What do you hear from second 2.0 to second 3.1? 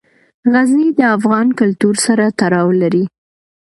سره تړاو لري.